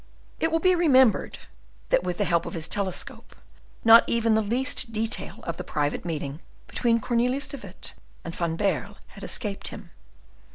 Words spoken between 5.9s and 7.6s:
meeting between Cornelius de